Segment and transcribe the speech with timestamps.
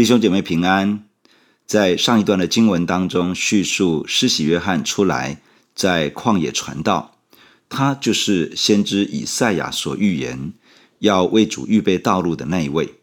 [0.00, 1.04] 弟兄姐妹平安。
[1.66, 5.42] 在上一段的经文当中，叙述施洗约翰出来
[5.74, 7.18] 在旷野传道，
[7.68, 10.54] 他就是先知以赛亚所预言
[11.00, 12.94] 要为主预备道路的那一位。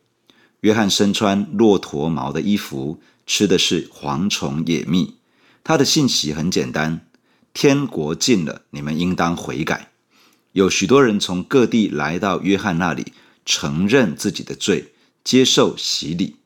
[0.62, 5.18] 约翰身穿骆驼毛的衣服，吃的是蝗虫野蜜。
[5.64, 7.02] 他的信息很简单：
[7.54, 9.92] 天国近了，你们应当悔改。
[10.54, 13.14] 有许多人从各地来到约翰那里，
[13.46, 14.94] 承认自己的罪，
[15.24, 16.38] 接受洗礼。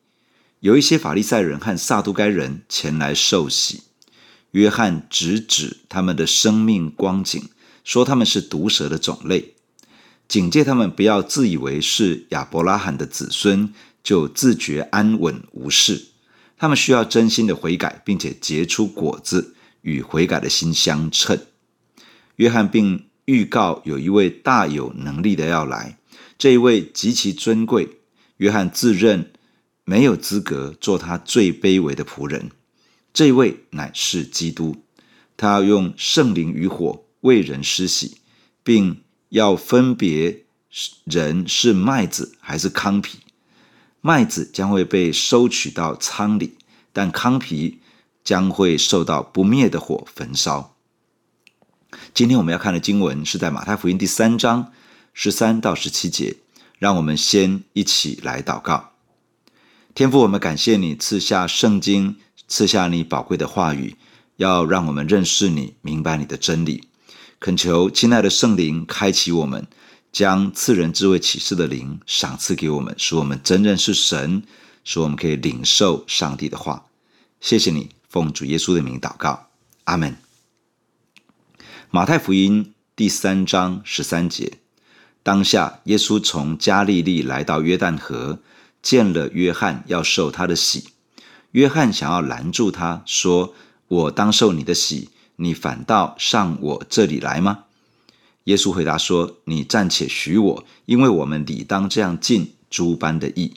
[0.61, 3.81] 有一些法利赛人和撒都该人前来受洗，
[4.51, 7.49] 约翰直指他们的生命光景，
[7.83, 9.55] 说他们是毒蛇的种类，
[10.27, 16.09] 警戒他们不要自以为是亚伯拉罕的子孙，就自觉安稳无事。
[16.59, 21.39] 他们需要真心的悔改，并且结出果子，与悔改的心相称。
[22.35, 25.97] 约翰并预告有一位大有能力的要来，
[26.37, 27.97] 这一位极其尊贵，
[28.37, 29.30] 约翰自认。
[29.91, 32.51] 没有资格做他最卑微的仆人，
[33.13, 34.85] 这位乃是基督。
[35.35, 38.19] 他要用圣灵与火为人施洗，
[38.63, 40.45] 并要分别
[41.03, 43.19] 人是麦子还是糠皮。
[43.99, 46.57] 麦子将会被收取到仓里，
[46.93, 47.81] 但糠皮
[48.23, 50.77] 将会受到不灭的火焚烧。
[52.13, 54.71] 今天我们要看的经文是在马太福音第三章
[55.13, 56.37] 十三到十七节。
[56.79, 58.90] 让我们先一起来祷告。
[59.93, 62.15] 天父，我们感谢你赐下圣经，
[62.47, 63.97] 赐下你宝贵的话语，
[64.37, 66.85] 要让我们认识你，明白你的真理。
[67.41, 69.67] 恳求亲爱的圣灵开启我们，
[70.09, 74.43] 将赐人智慧启示的灵赏赐给我们，使我们真认识神，
[74.85, 76.85] 使我们可以领受上帝的话。
[77.41, 79.47] 谢谢你，奉主耶稣的名祷告，
[79.83, 80.15] 阿门。
[81.89, 84.59] 马太福音第三章十三节，
[85.21, 88.39] 当下耶稣从加利利来到约旦河。
[88.81, 90.89] 见了约翰，要受他的洗。
[91.51, 93.53] 约翰想要拦住他，说
[93.87, 97.65] ：“我当受你的洗，你反倒上我这里来吗？”
[98.45, 103.53] 耶稣回答说：“你暂且许我，因为我们理当这样尽诸般的义。”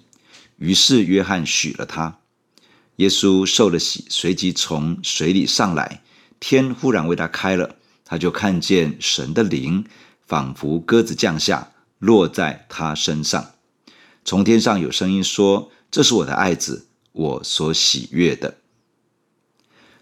[0.58, 2.18] 于是约翰许了他。
[2.96, 6.02] 耶稣受了洗，随即从水里上来，
[6.38, 9.84] 天忽然为他开了，他就看见神的灵
[10.26, 13.53] 仿佛鸽子降下，落在他身上。
[14.24, 18.56] 从天上有声音说：“这是我的爱子，我所喜悦的。”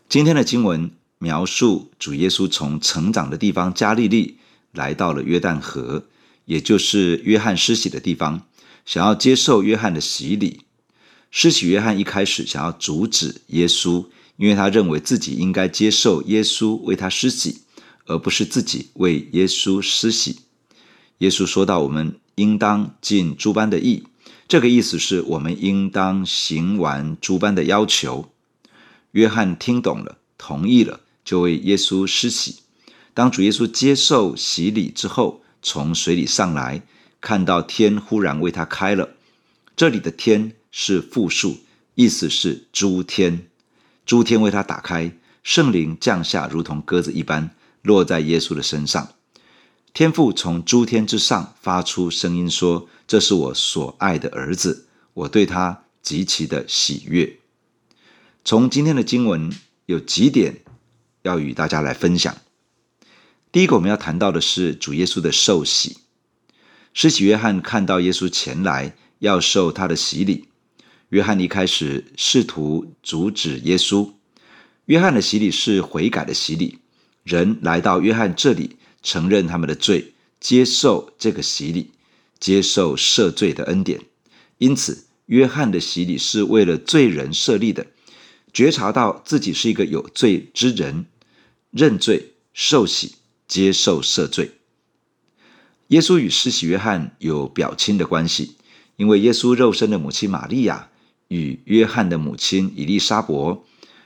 [0.08, 4.38] 今天的经文描述主耶稣从成长的地方加利利
[4.70, 6.04] 来到了约旦河，
[6.44, 8.46] 也就是约翰施洗的地方，
[8.86, 10.60] 想要接受约翰的洗礼。
[11.32, 14.06] 施洗约翰一开始想要阻止耶稣，
[14.36, 17.62] 因为他认为自己应该接受耶稣为他施洗，
[18.06, 20.42] 而不是自己为耶稣施洗。
[21.18, 24.04] 耶稣说到：“我们应当尽诸般的义。”
[24.52, 28.34] 这个意思是我们应当行完诸般的要求。
[29.12, 32.56] 约翰听懂了，同意了，就为耶稣施洗。
[33.14, 36.82] 当主耶稣接受洗礼之后，从水里上来，
[37.18, 39.14] 看到天忽然为他开了。
[39.74, 41.60] 这里的天是复数，
[41.94, 43.46] 意思是诸天。
[44.04, 47.48] 诸天为他打开，圣灵降下，如同鸽子一般，
[47.80, 49.12] 落在耶稣的身上。
[49.94, 57.38] 天父从诸天之上发出声音说：“这是我所爱的儿子，我对他极其的喜悦。”
[58.42, 59.52] 从今天的经文
[59.84, 60.62] 有几点
[61.20, 62.34] 要与大家来分享。
[63.52, 65.98] 第一个，我们要谈到的是主耶稣的受洗。
[66.94, 70.48] 施洗约翰看到耶稣前来要受他的洗礼，
[71.10, 74.10] 约翰一开始试图阻止耶稣。
[74.86, 76.78] 约翰的洗礼是悔改的洗礼，
[77.24, 78.78] 人来到约翰这里。
[79.02, 81.90] 承认他们的罪，接受这个洗礼，
[82.38, 84.00] 接受赦罪的恩典。
[84.58, 87.86] 因此，约翰的洗礼是为了罪人设立的。
[88.52, 91.06] 觉察到自己是一个有罪之人，
[91.70, 93.16] 认罪、受洗、
[93.48, 94.52] 接受赦罪。
[95.88, 98.56] 耶稣与施洗约翰有表亲的关系，
[98.96, 100.90] 因为耶稣肉身的母亲玛利亚
[101.28, 103.64] 与约翰的母亲以利沙伯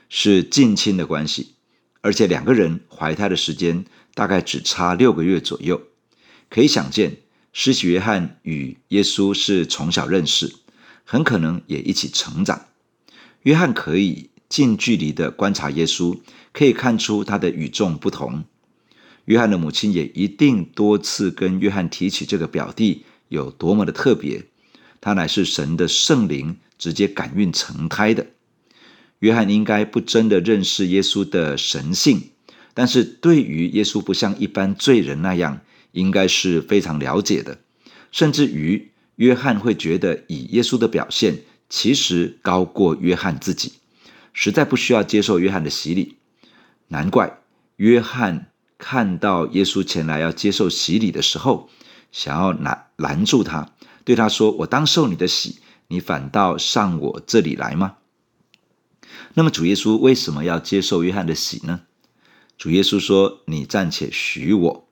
[0.09, 1.55] 是近亲的关系，
[2.01, 3.85] 而且两个人怀胎的时间。
[4.17, 5.79] 大概只差六个月左右，
[6.49, 7.17] 可以想见，
[7.53, 10.55] 施洗约翰与耶稣是从小认识，
[11.03, 12.65] 很可能也一起成长。
[13.43, 16.19] 约翰可以近距离的观察耶稣，
[16.51, 18.43] 可以看出他的与众不同。
[19.25, 24.45] 约翰的母亲也一定多次跟约翰提起这个表弟有多么的特别，
[24.99, 28.25] 他乃是神的圣灵直接感孕成胎的。
[29.19, 32.31] 约翰应该不真的认识耶稣的神性。
[32.77, 35.61] 但是对于耶稣不像一般罪人那样，
[35.93, 37.57] 应该是非常了解的，
[38.11, 41.39] 甚至于约翰会觉得以耶稣的表现
[41.69, 43.73] 其实高过约翰自己，
[44.31, 46.17] 实在不需要接受约翰的洗礼。
[46.89, 47.39] 难怪
[47.77, 51.71] 约翰看到耶稣前来要接受洗礼的时候，
[52.11, 53.71] 想要拦拦住他，
[54.05, 55.57] 对他说：“我当受你的洗，
[55.87, 57.95] 你反倒上我这里来吗？”
[59.33, 61.81] 那么主耶稣为什么要接受约翰的洗呢？
[62.57, 64.87] 主耶稣说：“你暂且许我。”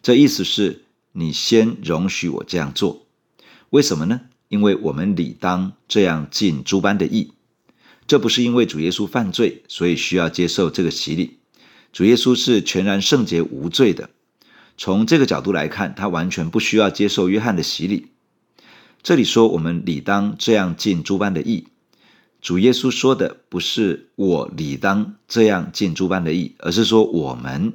[0.00, 3.06] 这意思是你先容许我这样做。
[3.68, 4.22] 为什么呢？
[4.48, 7.32] 因为我们理当这样尽诸般的义。
[8.06, 11.36] 这不是因为主耶稣犯罪，所以需要接受这个洗礼。
[11.92, 14.10] 主耶稣是全然圣洁无罪的。
[14.78, 18.08] 从这个角度来看，他完全不需要接受约翰的洗礼。
[19.02, 21.66] 这里说我们理当这样尽诸般的义。
[22.40, 27.74] 主耶稣说的不是我理当这样尽诸般的义，而是说我们。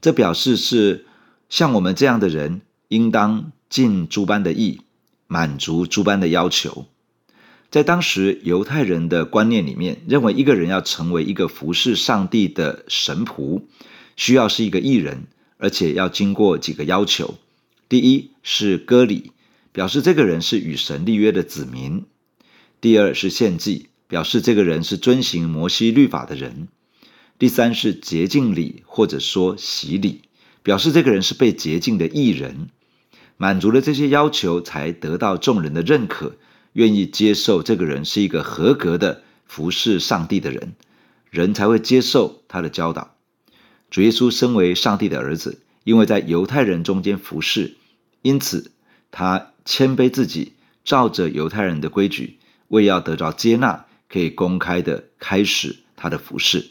[0.00, 1.04] 这表示是
[1.50, 4.80] 像我们这样的人，应当尽诸般的义，
[5.26, 6.86] 满足诸般的要求。
[7.70, 13.62] 在当时犹太人的观念里面，认为一个人要成为一个服侍上帝的神仆，
[14.16, 15.24] 需要是一个义人，
[15.58, 17.34] 而且要经过几个要求。
[17.88, 19.32] 第一是割礼，
[19.72, 22.06] 表示这个人是与神立约的子民；
[22.80, 23.89] 第二是献祭。
[24.10, 26.66] 表示这个人是遵行摩西律法的人。
[27.38, 30.22] 第三是洁净礼，或者说洗礼，
[30.64, 32.70] 表示这个人是被洁净的义人。
[33.36, 36.34] 满足了这些要求，才得到众人的认可，
[36.72, 40.74] 愿意接受这个人是一个合格的服侍上帝的人，
[41.30, 43.14] 人才会接受他的教导。
[43.90, 47.76] 主耶稣身为上帝的儿子，因为在犹太人中间服侍，
[48.22, 48.72] 因此
[49.12, 50.54] 他谦卑自己，
[50.84, 53.86] 照着犹太人的规矩，为要得着接纳。
[54.10, 56.70] 可以公开的开始他的服饰。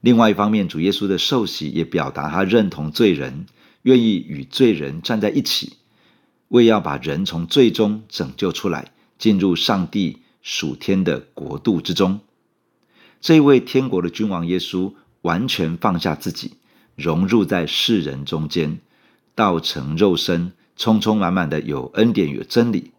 [0.00, 3.46] 另外一方面，主耶稣的受洗也表达他认同罪人，
[3.82, 5.74] 愿意与罪人站在一起，
[6.48, 12.20] 为要把人从罪中拯救出来，进入上帝属天的国度之中。
[13.20, 16.52] 这一位天国的君王耶稣，完全放下自己，
[16.94, 18.78] 融入在世人中间，
[19.34, 22.92] 道成肉身，充充满满的有恩典与真理。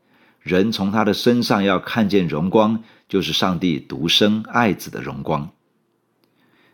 [0.50, 2.84] 人从他的身上要看见荣光。
[3.10, 5.50] 就是上帝独生爱子的荣光。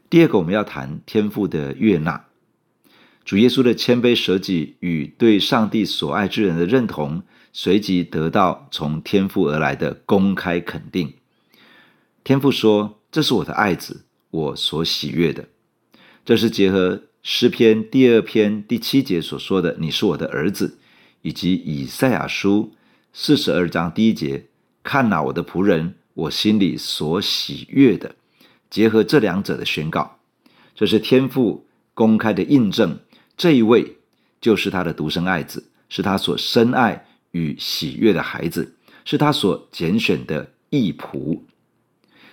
[0.09, 2.25] 第二个，我们要谈天父的悦纳，
[3.23, 7.23] 主耶稣的谦卑舍己与对上帝所爱之人的认同，
[7.53, 11.13] 随即得到从天父而来的公开肯定。
[12.25, 15.47] 天父说：“这是我的爱子，我所喜悦的。”
[16.25, 20.77] 这是结合诗篇第二篇第七节所说的：“你是我的儿子”，
[21.23, 22.74] 以及以赛亚书
[23.17, 24.47] 四十二章第一节
[24.83, 28.13] ：“看哪，我的仆人。”我心里所喜悦的，
[28.69, 30.19] 结合这两者的宣告，
[30.75, 32.99] 这是天父公开的印证。
[33.37, 33.95] 这一位
[34.41, 38.75] 就是他的独生爱子，是他所深爱与喜悦的孩子，
[39.05, 41.39] 是他所拣选的义仆。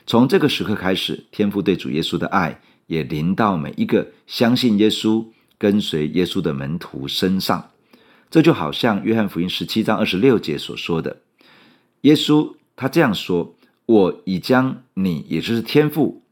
[0.04, 5.24] 从这个时刻开始，天父对主耶稣的爱也临到每一个相信耶稣、
[5.58, 7.70] 跟随耶稣的门徒身上。
[8.32, 11.18] 这就好像约翰福音十七章二十六节所说的，
[12.00, 13.54] 耶稣他这样说。
[13.84, 16.22] 我已将你，也就是天父，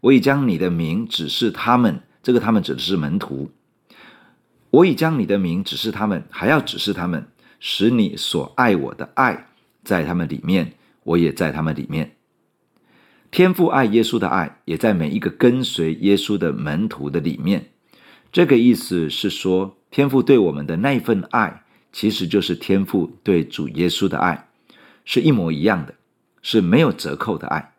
[0.00, 2.00] 我已将你的名指示他们。
[2.24, 3.52] 这个他们指的是门徒。
[4.70, 7.28] 我已将你的名指示他们，还要指示他们，
[7.60, 9.46] 使你所爱我的爱
[9.84, 10.72] 在他们里面，
[11.04, 12.16] 我也在他们里面。
[13.30, 17.66] 天父爱耶稣的爱，也在每一个跟随耶稣的门徒的里面。
[18.32, 24.48] 这个意思是说，天父对我们的那一份爱，其实就是天父对主耶稣的爱，
[25.04, 25.94] 是一模一样的。
[26.42, 27.74] 是没有折扣的爱，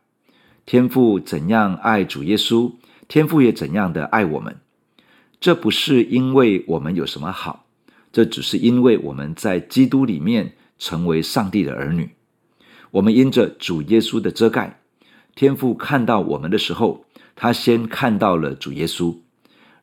[0.66, 2.72] 天父怎样爱主耶稣，
[3.10, 4.56] 天父也怎样的爱我们。
[5.42, 7.66] 这不是因为我们有什么好，
[8.14, 12.12] 这只是因为我们在基督里面成为上帝的儿女。
[12.92, 14.80] 我们因着主耶稣的遮盖，
[15.36, 17.06] 天父看到我们的时候，
[17.36, 19.18] 他先看到了主耶稣，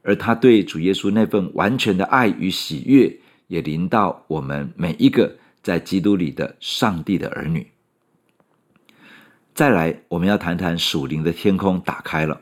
[0.03, 7.69] 而他对主耶稣那份完全的爱与喜悦，也临到我们每一个在基督里的上帝的儿女。
[9.55, 12.41] 再来，我们要谈谈属灵的天空打开了。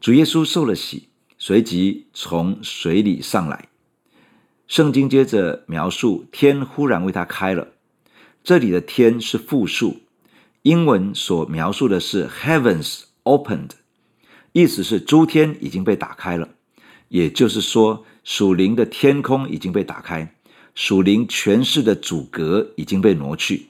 [0.00, 3.68] 主耶稣受了洗，随即从水里上来。
[4.66, 7.68] 圣经接着描述天忽然为他开了。
[8.44, 10.02] 这里的天是复数，
[10.62, 13.72] 英文所描述的是 heavens opened，
[14.52, 16.48] 意思是诸天已经被打开了。
[17.08, 20.32] 也就是说，属灵的天空已经被打开，
[20.76, 23.66] 属灵权势的阻隔已经被挪去。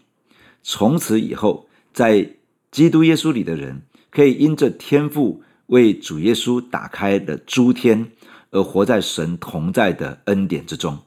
[0.62, 2.32] 从此以后，在
[2.70, 8.12] 基督耶稣里的人，可以因着天父为主耶稣打开的诸天，
[8.50, 10.98] 而活在神同在的恩典之中。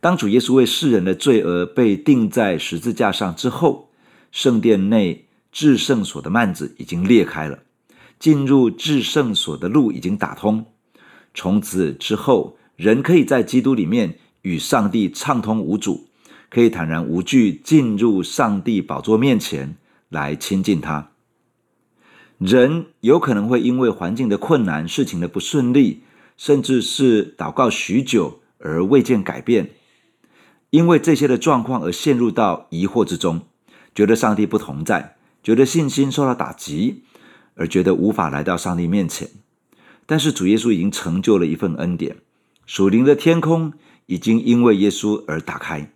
[0.00, 3.90] 当主耶稣为世人的罪而被钉在十字架上之后，
[4.30, 7.60] 圣殿内至圣所的幔子已经裂开了，
[8.22, 10.66] 进入至圣所的路已经打通。
[11.34, 16.06] 从此之后，人可以在基督里面与上帝畅通无阻，
[16.48, 19.74] 可以坦然无惧进入上帝宝座面前
[20.08, 21.10] 来亲近他。
[22.38, 26.04] 人有可能会因为环境的困难、事情的不顺利，
[26.36, 29.72] 甚至是祷告许久而未见改变，
[30.70, 33.40] 因为这些的状况而陷入到疑惑之中，
[33.92, 37.02] 觉得上帝不同在，觉得信心受到打击，
[37.54, 39.28] 而觉得无法来到上帝面前。
[40.06, 42.16] 但是主耶稣已经成就了一份恩典，
[42.66, 43.72] 属灵的天空
[44.06, 45.90] 已经因为耶稣而打开。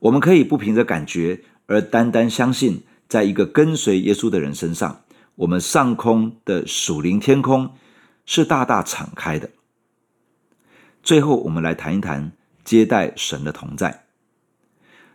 [0.00, 5.02] 我们可以不凭着感觉，而单单相信，在一个跟随耶稣的人身上，
[5.36, 7.70] 我们上空的属灵天空
[8.26, 9.50] 是大大敞开的。
[11.02, 12.32] 最后，我们来谈一谈
[12.64, 14.04] 接待神的同在。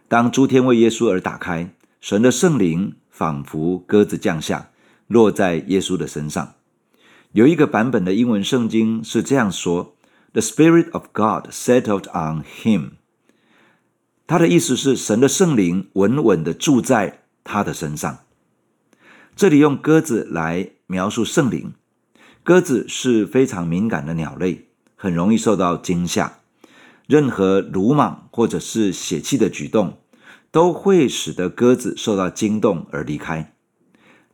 [0.07, 1.69] 当诸天为耶稣而打开，
[2.01, 4.69] 神的圣灵仿佛鸽子降下，
[5.07, 6.53] 落在耶稣的身上。
[7.31, 9.95] 有一个版本的英文圣经是这样说
[10.33, 12.91] ：“The Spirit of God settled on him。”
[14.27, 18.19] 他的意思是，神的圣灵稳稳地住在他的身上。
[19.35, 21.73] 这里用鸽子来描述圣灵。
[22.43, 26.39] 鸽子是非常敏感的鸟类，很容易受到惊吓。
[27.05, 29.99] 任何鲁莽或者是泄气的举动，
[30.51, 33.53] 都会使得鸽子受到惊动而离开。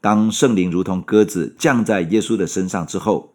[0.03, 3.33] 当圣灵如同鸽子降在耶稣的身上之后，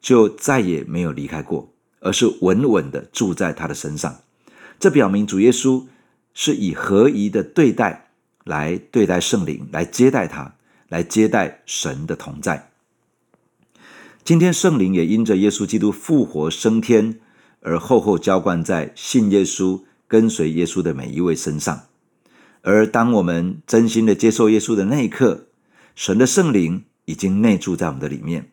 [0.00, 1.68] 就再也没有离开过，
[2.00, 4.20] 而是稳稳的住在他的身上。
[4.80, 5.84] 这表明主耶稣
[6.32, 8.08] 是以合宜的对待
[8.42, 10.54] 来对待圣灵，来接待他，
[10.88, 12.70] 来接待神的同在。
[14.24, 17.20] 今天圣灵也因着耶稣基督复活升天
[17.60, 21.82] 而厚厚浇灌在信耶稣、跟随耶稣的每一位身上。
[22.62, 25.48] 而当我们真心的接受耶稣的那一刻，
[25.94, 28.50] 神的圣灵已经内住在我们的里面，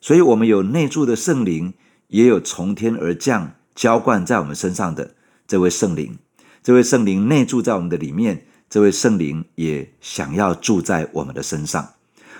[0.00, 1.74] 所以我们有内住的圣灵，
[2.08, 5.14] 也有从天而降浇灌在我们身上的
[5.46, 6.18] 这位圣灵。
[6.62, 11.94] 这位圣灵内住在我们的里面，这位圣灵也想要住在我们的身上，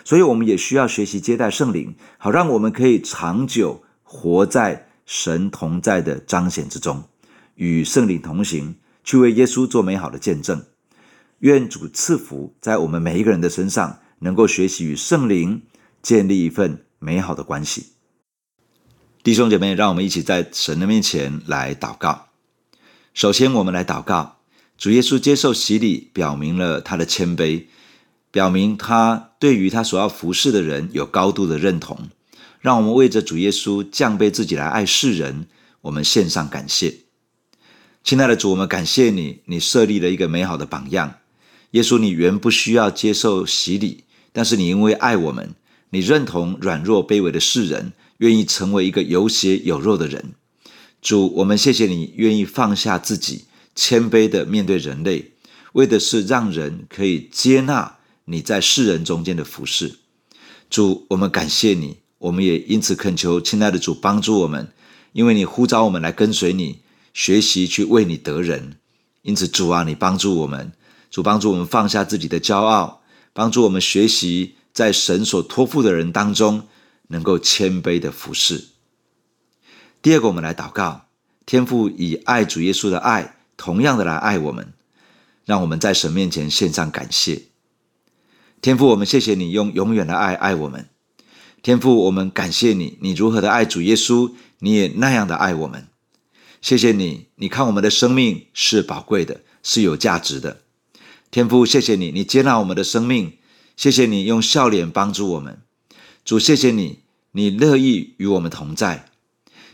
[0.05, 7.05] 所以我们也需要学习接待圣灵，好让我们可以长久活在神同在的彰显之中，
[7.55, 10.63] 与圣灵同行，去为耶稣做美好的见证。
[11.41, 13.99] 愿主赐福在我们每一个人的身上。
[14.21, 15.63] 能够学习与圣灵
[16.03, 17.93] 建立一份美好的关系，
[19.23, 22.29] 弟兄姐妹，让我们一起在神的面前来祷告。
[23.13, 24.39] 首先，我们来祷告，
[24.79, 27.65] 主耶稣接受洗礼，表明了他的谦卑，
[28.31, 32.09] 表明他对于他所要服侍的人有高度的认同。
[32.61, 35.47] 让我们为着主耶稣降卑自己来爱世人，
[35.83, 37.01] 我们献上感谢。
[38.03, 41.17] 亲爱的主，我们感谢你，你设立了一个美好的榜样。
[41.73, 44.05] 耶稣，你原不需要接受洗礼。
[44.37, 45.55] 但是你因为爱我们，
[45.89, 50.35] 你认同软弱卑微的世人，愿意成为一个有血有肉的人。
[51.01, 55.33] 主，我们谢谢你愿意放下自己，谦卑的面对人类，
[55.73, 59.95] 为的是让人可以接纳你在世人中间的服侍。
[60.69, 64.69] 主，我们感谢你，我们也因此恳求亲爱的主帮助我们，
[65.15, 66.81] 因为你呼召我们来跟随你，
[67.15, 68.77] 学习去为你得人。
[69.23, 70.73] 因此，主啊，你帮助我们，
[71.11, 73.01] 主帮助我们放下自己的骄傲。
[73.37, 76.69] 帮助我们学习，在神所托付的人当中，
[77.09, 78.69] 能够谦卑的服侍。
[80.01, 81.09] 第二个，我们来祷告，
[81.45, 84.73] 天父以爱主耶稣的爱，同样的来爱我们，
[85.45, 87.43] 让我们在神面前献上感谢。
[88.63, 90.89] 天父，我们谢谢你用永远的爱爱我们。
[91.63, 95.89] 天父，我们感谢你，你如何的爱主耶稣，你也那样的爱我们。
[96.63, 100.63] 谢谢你，你看我们的生命是宝贵的，是有价值的。
[101.31, 103.33] 天父，谢谢你，你接纳我们的生命，
[103.77, 105.61] 谢谢你用笑脸帮助我们。
[106.25, 107.01] 主，谢谢你，
[107.33, 109.11] 你乐意与我们同在。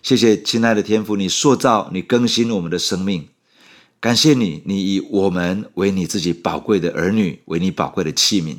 [0.03, 3.29] 谢谢亲爱的天父，你塑造、你更新我们的生命。
[4.01, 8.57] 感谢你，你以我们为你自己宝贵的儿女，为你宝贵的器皿。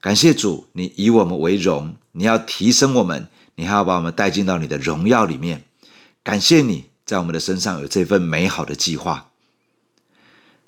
[0.00, 5.64] 感谢主，你以我们为荣，你要提升我们，你还要把我们带进到你的荣耀里面。
[6.22, 9.30] 感谢你在我们的身上有这份美好的计划。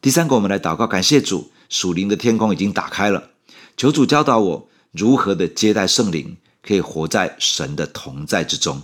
[0.01, 3.31] 第三个，我们来祷告，感谢主，属灵的天空已经打开了。
[3.77, 8.81] 求主教导我如何的接待圣灵，可以活在神的同在之中。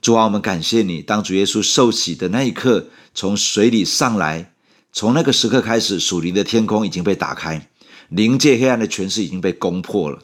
[0.00, 4.52] 主啊，我们感谢你，当主耶稣受洗的那一刻，从水里上来，
[4.92, 7.68] 从那个时刻开始，属灵的天空已经被打开，
[8.08, 10.20] 灵界黑暗的权势已经被攻破了，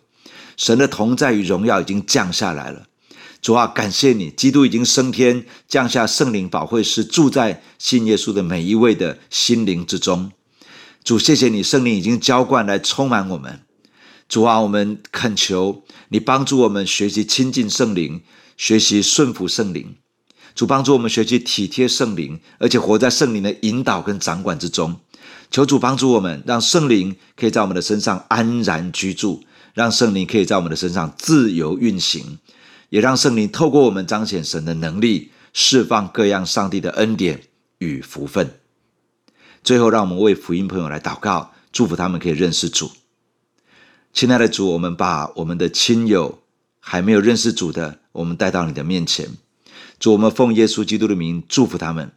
[0.57, 2.87] 神的同在与荣耀已经降下来了。
[3.45, 10.33] 主啊，感谢你，基督已经升天，降下圣灵保惠师，住在信耶稣的每一位的心灵之中。
[11.05, 13.61] 主，谢谢你，圣灵已经浇灌来充满我们。
[14.31, 18.23] 主啊，我们恳求你帮助我们学习亲近圣灵，
[18.57, 19.95] 学习顺服圣灵。
[20.55, 24.99] 主帮助我们学习体贴圣灵，而且活在圣灵的引导跟掌管之中。
[25.51, 29.43] 求主帮助我们，让圣灵可以在我们的身上安然居住，
[29.75, 32.39] 让圣灵可以在我们的身上自由运行，
[32.95, 37.43] 也让圣灵透过我们彰显神的能力，释放各样上帝的恩典
[37.79, 38.61] 与福分。
[39.65, 42.93] 最后，让我们为福音朋友来祷告，祝福他们可以认识主。
[44.13, 46.45] 亲爱的主，我们把我们的亲友
[46.79, 49.29] 还没有认识主的，我们带到你的面前。
[49.99, 52.13] 主，我们奉耶稣基督的名祝福他们，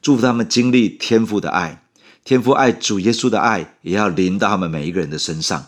[0.00, 1.84] 祝福他们经历天父的爱，
[2.24, 5.66] 天父爱主耶稣的爱也要临到他们每一个人的身上。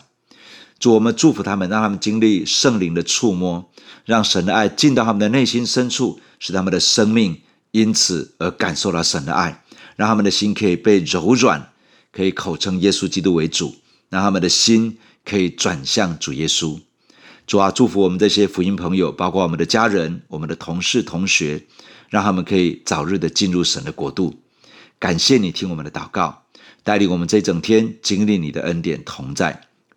[0.77, 3.71] 主，我们祝福他们，让他们经历圣灵的触摸，
[4.03, 7.41] 让神的爱进到他们的内心深处，使他们的生命
[7.71, 9.63] 因此而感受到神的爱，
[9.95, 11.71] 让他们的心可以被柔软，
[12.11, 13.75] 可以口称耶稣基督为主，
[14.09, 16.79] 让他们的心可以转向主耶稣。
[17.47, 21.63] 主啊，祝福我们这些福音朋友，包括我们的家人、我们的同事、同学，
[22.09, 24.35] 让他们可以早日的进入神的国度。
[24.99, 26.43] 感谢你听我们的祷告，
[26.83, 29.61] 带领我们这整天经历你的恩典同在。